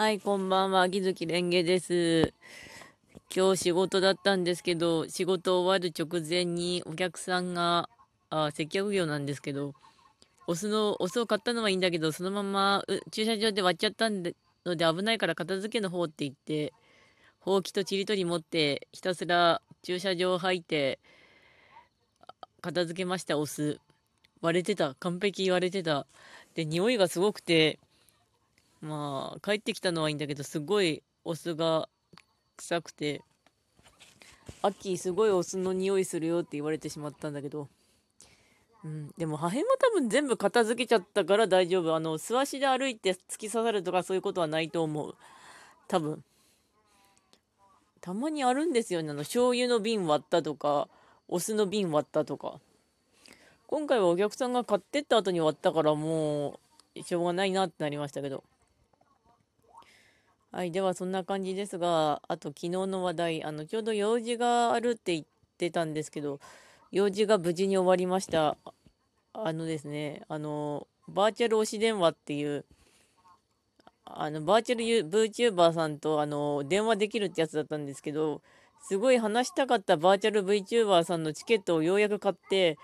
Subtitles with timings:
[0.00, 0.88] はい、こんばんは。
[0.88, 2.32] 木月蓮華です。
[3.36, 7.90] 今日仕事だったんですけど、仕事終わる直前にお客さんが、
[8.30, 9.74] あ接客業なんですけど、
[10.46, 14.34] お酢の、お酢を買ったのはいいんだけど、そのまま駐車場で割っちゃったので
[14.64, 16.72] 危ないから片付けの方って言って、
[17.40, 20.98] ほうきとちりとり持ってひたすら駐車場入って
[22.62, 23.80] 片付けましたお酢
[24.40, 26.06] 割れてた完璧割れてた
[26.54, 27.78] で匂いがすごくて
[28.80, 31.88] まあ帰ってきたのはいいんだけどすごいお酢が
[32.56, 33.22] 臭くて
[34.62, 37.68] アッキーすごいお酢の匂いするよって言われてしまったんだけど
[38.84, 41.94] うん、でも破片も多分全部片付けちゃったから大丈夫。
[41.94, 45.14] あの、素足で歩いて突き刺さるとかそういうことはないと思う。
[45.86, 46.24] 多分。
[48.00, 49.10] たまにあるんですよね。
[49.10, 50.88] あの、醤油の瓶割ったとか、
[51.28, 52.58] お酢の瓶割ったとか。
[53.66, 56.58] 今回はお客さんが買ってった後に割ったからも
[56.96, 58.42] う、しょうがないなってなりましたけど。
[60.52, 60.72] はい。
[60.72, 66.40] では、そんな感じですが、あと昨日の話題、あの、ちょうど用事があるって言ってたんですけど、
[66.90, 68.56] 用事が無事に終わりました。
[69.32, 72.64] あのですね、あの、バーチャル推し電話っていう、
[74.04, 78.42] あの、バーチャル VTuber さんと、あの、電話できるってやつだったんですけど、
[78.88, 82.76] すごい話したかったバーチャル VTuber さんのチケットをようやく買って、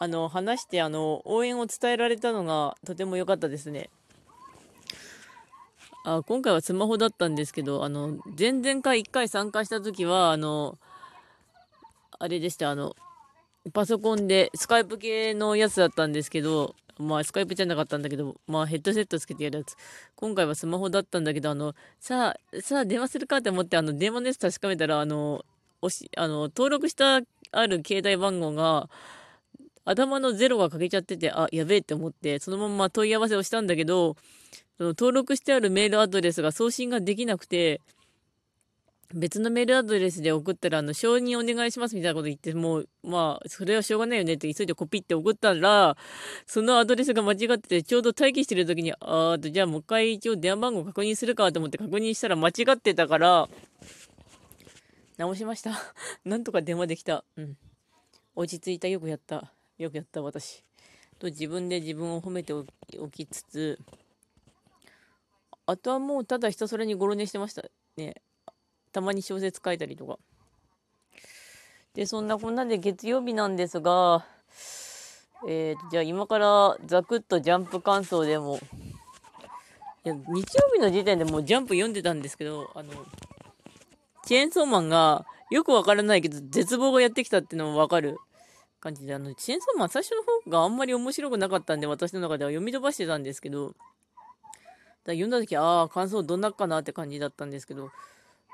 [0.00, 3.88] あの、話して、あの、応援を伝えられたのがとても良かったですね。
[6.06, 10.78] あ今回はスマホだったんですけど、あの、前々回1回参加した時は、あの、
[12.18, 12.94] あれでした、あの、
[13.72, 19.76] パソコンでスカイプ系のやつだったんですけど、まあスカイプじゃなかったんだけど、まあヘッドセットつけてやるやつ。
[20.14, 25.42] 今回はスマホだったんだけど、あの、さあ、さあ電話するかって思って、あの、電話のやつ確かめたら、あの、
[25.80, 28.90] おし、あの、登録したある携帯番号が、
[29.86, 34.16] 頭のゼロが欠けちゃってて、あ、やべえって思って、そのまま問い合わせをしたんだけど、
[34.78, 37.80] その登録してあるメールアドレスが送信ができなくて、
[39.12, 45.96] 別のメールアドレスで送ったら、あの、承認お願いしますみたいなこと言って、もう、まあ、それはしょうがないよねって急いでコピって送ったら、
[46.46, 53.48] そのアドレスが間違ってて、ちょうど待機してる時に、あーと、じゃあもう一回一応電話番号確認するかと思って確認したら間違ってたから、
[55.16, 55.78] 直しました。
[56.24, 57.24] なんとか電話できた。
[57.36, 57.56] うん。
[58.34, 58.88] 落ち着いた。
[58.88, 59.52] よくやった。
[59.78, 60.64] よくやった、私。
[61.20, 62.64] と自分で自分を褒めてお
[63.10, 63.78] きつつ、
[65.66, 67.62] あとはもうただひたすらにゴロ寝してました
[67.96, 68.14] ね。
[68.92, 70.18] たまに小説書いたりとか。
[71.94, 74.26] で、そんなこんなで月曜日なんですが、
[75.48, 78.58] えー、じゃあ今からザクッとジャンプ感想でも、
[80.04, 82.92] いや、日曜日の時点でもうジャンプ読んでたんですけど、あの、
[84.26, 88.18] チェーンソーマンがよくわからないけど、絶望がやってきたっていうのもわかる
[88.80, 93.74] 感じで、あの、チェーンソーマン最初の方があんまり面白くなかったんで、私の中では読み飛ばしてたんですけど、
[95.12, 97.90] 読んだ時、ああ、感想どんなかなって感じだったんですけど、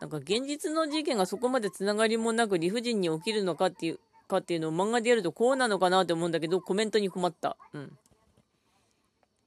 [0.00, 7.56] なんか現実の事件がそこまでつながりもなく理不尽に起きるのかっていうかっていうのを漫画でやるとこうなのかなって思うんだけどコメントに困った。
[7.72, 7.98] うん。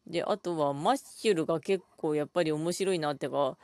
[0.07, 3.57] で、あとはマッシュルが結構やっぱり面白いなってか、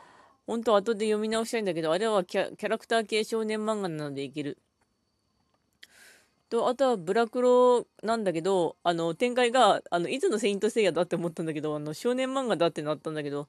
[0.47, 4.58] 本当後で読み直したいんだけど、あれはキャラクター系少年漫画なのでいける。
[6.51, 13.47] と、あとはブラクロなんだけど、あの、展開が、あの、いつのセイントセイヤだって思ったんだけど、あの、少年漫画だってなったんだけど、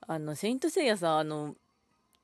[0.00, 1.54] あの、セイントセイヤさ、あの、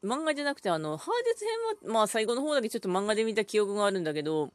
[0.02, 4.50] 漫画じゃなくて、あの、ハーデス編は、まあ最後の方だけちょっと漫画で見た記憶があるんだけど、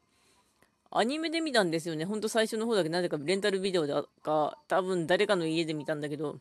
[0.89, 2.05] アニメで見たんですよね。
[2.05, 3.93] ほんと最初の方だけなぜかレンタルビデオで
[4.23, 6.39] か、多分誰かの家で見たんだけど、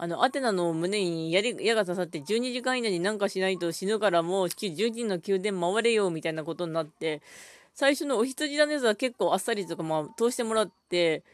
[0.00, 1.42] あの、アテナの胸に矢
[1.74, 7.20] が刺さって12時間以内になんかしないと死ぬからもう11人の宮殿回れよみたいなことになって、
[7.74, 11.24] 最初のお羊だねずは結構あっさりとかまあ通してもらって、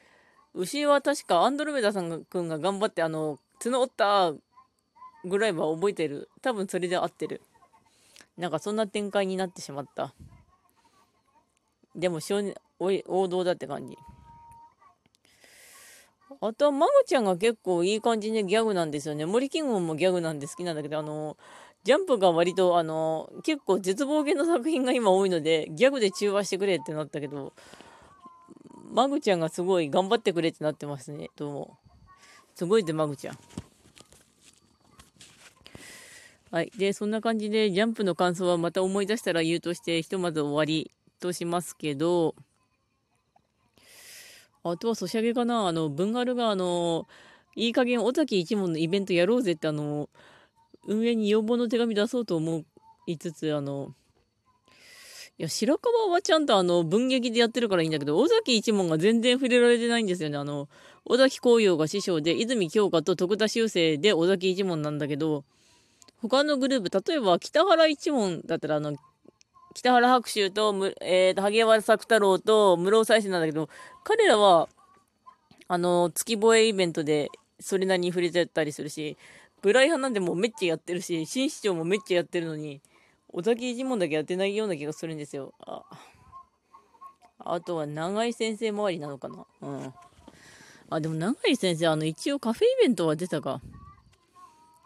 [0.55, 4.33] 牛は確かアンドロメダさんがくんが頑張ってあの、角折った
[5.27, 6.31] ぐらいは覚えてる。
[6.41, 7.43] 多分それで合ってる。
[8.39, 10.15] なんかそんな展開になってしまった。
[11.95, 13.99] でも少年、王道だって感じ。
[16.41, 19.27] あとは、マゴちゃんが結構いい感じでギャグなんですよね。
[19.27, 21.37] 森キングもギャグなんで好きなんだけど、あの、
[21.85, 27.53] ジャンプが割と、あの、結構絶望系の作品が今多いので、ギャグで中和してくれってなったけど、
[28.91, 31.79] マグちゃんがすごい頑張ってくれってなってますね、どうも。
[32.55, 33.39] すごいで、マグちゃん。
[36.51, 36.71] はい。
[36.79, 42.35] で、そんな感じで、ジャンプの感想はまた思い出したら言うとして、ひとまず終わりとしますけど、
[44.67, 47.07] あとはソシャゲかなあの、文ガルが、あの、
[47.55, 50.09] いい加減、尾崎一門のイベントやろうぜって、あの、
[50.87, 52.65] 運営に要望の手紙出そうと思
[53.07, 53.95] いつつ、あの、
[55.37, 60.39] いや、白川はちゃんとあの、文劇でやってるからいいんだけど、尾崎一門が全然触れられてないんですよね。
[60.39, 60.69] あの、
[61.05, 65.45] 尾崎紅葉が師匠で、泉京香と徳田修正で尾崎一門なんだけど、
[66.23, 68.97] 他のグループ、例えば北原一門だったら、あの、
[69.75, 73.69] 北原白秋と、えーと、萩原作太郎と室尾再生なんだけど、
[74.05, 74.69] 彼らは、
[75.69, 77.29] あの、月吠えイベントで
[77.59, 79.17] それなりに触れてたりするし、
[79.63, 82.81] ブライ派なんでもうめっちゃやってるし、新市長もめっちゃやってるのに、
[83.29, 85.55] 小崎一門だけやってないような気がするんですよ。
[85.61, 85.83] あ
[87.39, 89.45] あとは長井先生周りなのかな。
[89.61, 89.95] うん。
[90.89, 93.61] あ、でも長井先生、あの、一応カフェイベントは出たか。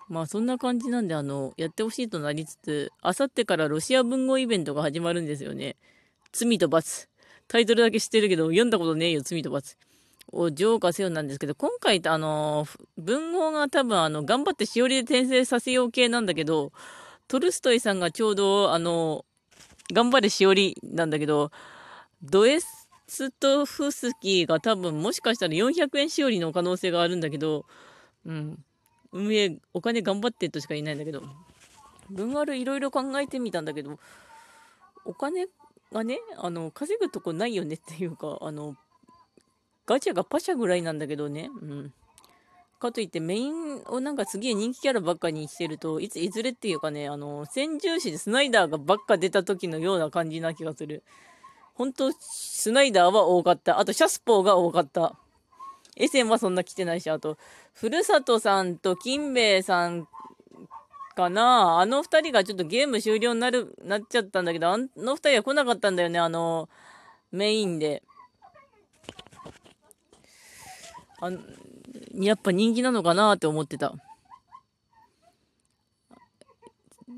[0.09, 5.77] まあそんな感じなんで、あの、やってほしいとなりつつ、あさってからロシア文豪イベントが始まるんですよね。
[6.33, 7.09] 罪と罰。
[7.47, 9.77] タイトルだけ知ってるけど、読んだことねえよ、罪と罰。
[10.33, 12.67] を浄化せよなんですけど、今回、あの、
[12.97, 16.73] 文豪が多分、あの、頑張ってしおりで転生させよう系なんだけど、
[17.29, 19.25] トルストイさんがちょうど、あの、
[19.93, 21.51] 頑張れしおりなんだけど、
[22.23, 22.89] ドエス
[23.41, 27.65] トフスキーが多分もしかしたら400円しおりの可能性があるんだけど、
[28.27, 28.65] うん。
[29.13, 31.23] 運営、お金頑張ってとしか言えないんだけど、
[32.11, 33.99] 文丸いろいろ考えてみたんだけど、
[35.05, 35.47] お金
[35.93, 38.77] がね、あの、稼ぐとこないよねっていうか、あの、
[39.87, 41.93] ガチャがパシャぐらいなんだけどね、うん。
[42.79, 51.03] かといってメインをなんかすげえ人気キャラばっかにしてると、いつ、いずれっていうかね、あの、先住士でスナイダーがばっか出た時のような感じな気がする。
[51.75, 53.79] 本当スナイダーは多かった。
[53.79, 55.15] あと、シャスポーが多かった。
[55.99, 57.37] エセンはそんな来てないし、あと、
[57.75, 60.09] ふるさとさんと金兵衛さん
[61.17, 66.69] かなあの二人がちょっとゲーム終了になる、なっちゃったんだけど、あの二人は来なかったんだよね、あの、
[67.33, 68.03] メインで。
[71.21, 71.33] あ
[72.15, 73.93] やっぱ人気なのかなって思ってた。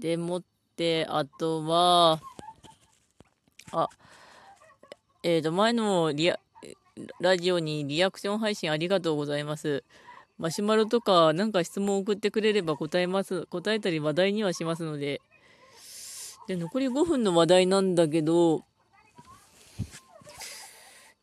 [0.00, 0.43] でもっ
[0.76, 2.21] て、あとは、
[3.73, 3.88] あ、
[5.23, 6.41] えっ、ー、と、前のリア、
[7.20, 9.85] ラジオにリアクション配信ありがとうございます。
[10.38, 15.20] マシュマロとかなんか質問送ってくれれば答えます、答えたり話題にはしますので。
[16.47, 18.64] で、残り5分の話題なんだけど、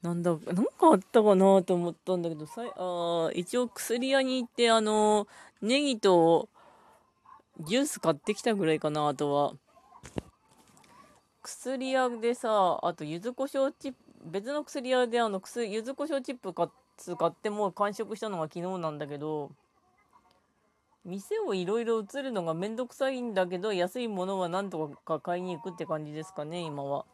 [0.01, 5.27] なんだ、なんかあったかなと思ったんだけど、さいあ一応薬屋に行って、あの、
[5.61, 6.49] ネギと
[7.61, 9.53] ジュース買ってきたぐらいかな、あとは。
[11.41, 16.67] 薬屋でさ、あと柚子胡椒チップ、別の薬屋であの薬、柚子胡椒チップ買
[17.27, 19.51] ってもう完食したのが昨日なんだけど、
[21.05, 27.05] 店をいろいろ移るのがめんどくさいんだけど、安いものはなんとか買いに行くって感じですかね、今は。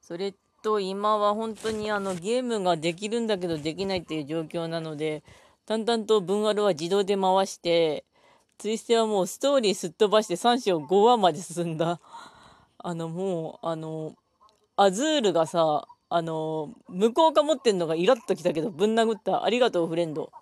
[0.00, 5.22] それと今は本当にあのゲームができるんだけどできないっていう状況なので、
[5.66, 8.04] 淡々と文アルは自動で回して、
[8.58, 12.00] ツイステはもうストーリーすっ飛ばして3章5話まで進んだ。
[12.78, 14.14] あのもう、あの、
[14.82, 19.44] アズールがさ、あの、向こうが持ってんのがイラッときたけど、ぶん殴った。
[19.44, 20.32] ありがとう、フレンド。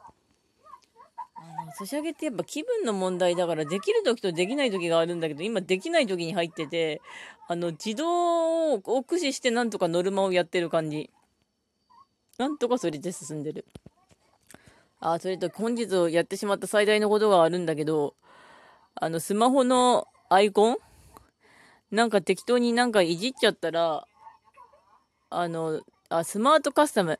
[1.34, 7.02] あの、ソシャゲってやっぱ気分の問題だから、できる時とできない時があるんだけど、今できない時に入ってて、
[7.48, 11.10] あの、自動を駆使してなんとかノルマをやってる感じ。
[12.38, 13.66] なんとかそれで進んでる。
[15.00, 18.14] あ、それと本日やってしまった最大のことがあるんだけど、
[18.94, 20.76] あの、スマホのアイコン？
[21.90, 24.06] なんか適当になんかいじっちゃったら、
[25.30, 27.18] あの、あ、スマートカスタム。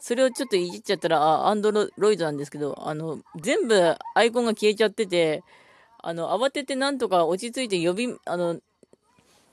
[0.00, 5.42] それをちょっといじっちゃったら、あ、アンドロイドなんですけど、あの、全部アイコンが消えちゃってて、
[5.98, 8.60] あの、慌ててなんとか落ち着いて呼び、あの、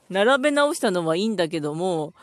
[0.08, 2.14] 並べ直したのはいいんだけども、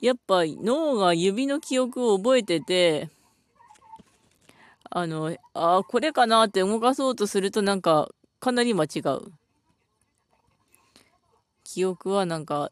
[0.00, 3.10] やっぱ脳が指の記憶を覚えてて、
[4.90, 8.08] あの、あ、これかなって動かそうとするとなんか、
[8.38, 9.32] かなり間違う。
[11.64, 12.70] 記憶はなんか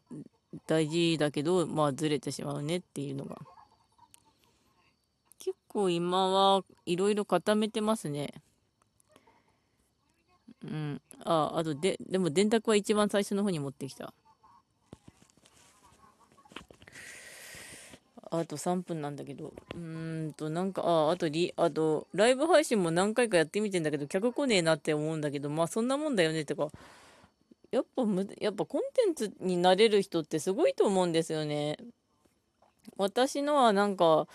[0.65, 3.37] 大事だけど、まあずれてしまうねっていうのが。
[5.39, 8.33] 結構今はいろいろ固めてますね。
[10.63, 11.01] うん。
[11.23, 14.13] あ、あとで、でも電卓は一番最初の方に持ってきた。
[18.29, 19.53] あと3分なんだけど。
[19.73, 26.67] うーんと、なんか、あ、あとリ、あと、ライブ配信も何回かやってみてんだけど、客来ねえなって思うんだけど、まあそんなもんだよねってか、
[27.71, 31.77] やっぱむ、やっぱコンテンツになれる人ってすごいと思うんですよね。
[32.97, 34.27] 私のはなんか、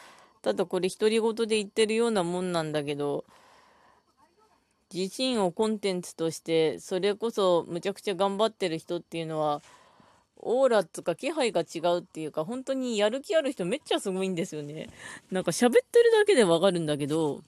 [0.42, 3.24] ただこれ独り言で言ってるようなもんなんだけど、
[4.92, 9.62] 自身をコンテンツとして、それこそむちゃくちゃ頑張ってる人っていうのは、
[10.36, 14.90] オーラとか気配が違うっていうか、本当にやる気ある人めっちゃすごいんですよね。
[15.30, 17.42] なんか喋ってるだけでわかるんだけど、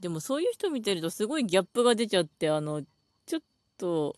[0.00, 2.82] でもそういう人見てるとすごいギャップが出ちゃって、あの、
[3.78, 4.16] と、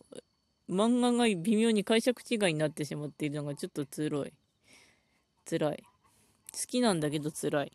[0.69, 4.33] 漫画が微妙に解釈違いになってしまっているのがちょっと辛い。
[5.49, 5.83] 辛い。
[6.51, 7.71] 好きなんだけど辛い。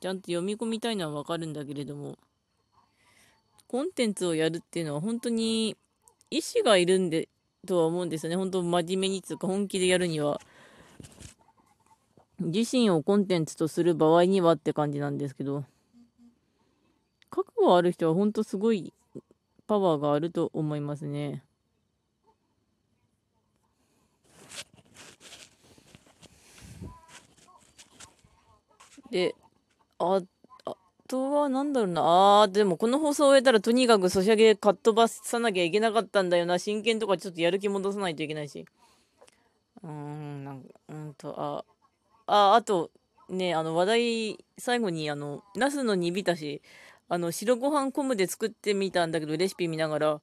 [0.00, 2.18] ちゃんと読み込みたいのはわかるんだけれども、
[3.68, 5.76] コンテンツをやるっていうのは本当に
[6.30, 7.28] 意思がいるんで、
[7.66, 8.36] とは思うんですよね。
[8.36, 10.40] 本当真面目につうか本気でやるには。
[12.38, 15.64] 自身をコンテンツとする場合にはって感じなんですけど、
[17.30, 18.92] 覚悟ある人は本当すごい
[19.66, 21.42] パワーがあると思いますね。
[29.10, 29.34] で、
[29.98, 30.20] あ、
[30.64, 30.76] あ
[31.08, 32.02] とはなんだろうな。
[32.42, 36.58] あー、でもこの放送を終えたらとにかくソシャゲかっ飛ばさなきゃいけなかったんだよな。
[36.58, 38.66] 真剣とかちょっとやる気戻さないといけないし。
[39.82, 41.64] うーん、なんか、うんと、あ、
[42.26, 42.90] あ、あと、
[43.28, 46.62] ね、あの話題、最後にあの、ナスの煮浸し、
[47.08, 50.20] あの、白ご飯昆布で作ってみたんだけど、レシピ見ながら、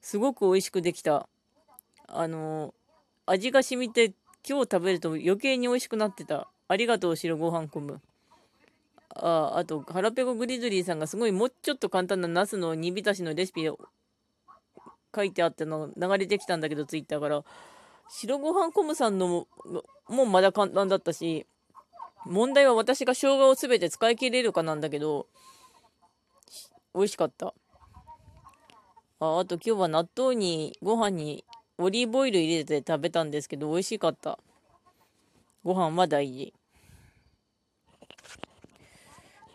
[0.00, 1.28] すごく美味しくできた。
[2.08, 2.74] あの、
[3.24, 4.12] 味が染みて、
[4.48, 6.48] 今日食べると余計に美味しくなってた。
[6.68, 8.00] ありがとう、白ご飯昆布。
[9.10, 13.78] ああと、ハラペコグリズリーさんがすごいもうちょっと簡単なナスの煮浸しのレシピを
[15.14, 17.44] 書いてあったの流れてきたんだけど、ツイッターから。
[18.08, 19.48] 白ご飯昆布さんのも
[20.08, 21.46] もまだ簡単だったし、
[22.24, 25.26] 問題は私が生姜を全て使い切れるかなんだけど、
[26.96, 27.52] 美味しかった。
[29.20, 31.44] ああと今日は納豆にご飯に
[31.76, 34.38] オリーブオイル入れて食べたんですけど美味しかった。
[35.62, 36.54] ご飯は大事。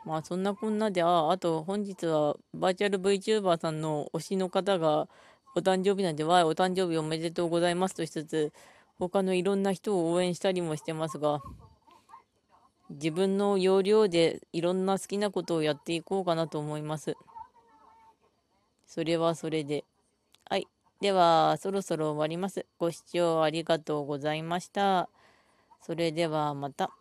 [0.05, 5.07] まあそんなこんなで、あ、あと本日はバーチャル VTuber さんの推しの方が
[5.55, 8.53] お誕生日なんで、わい、お誕生日おめでとうございますとしつつ、
[8.99, 11.41] 他のいろんな人を応援したりもしてますが、
[12.89, 17.15] 自分の要領でいろんな好きなことをやっていこうかなと思います。
[18.91, 19.85] それはそれで。
[20.49, 20.67] はい。
[20.99, 22.65] では、そろそろ終わります。
[22.77, 25.07] ご視聴ありがとうございました。
[25.81, 26.91] それではまた。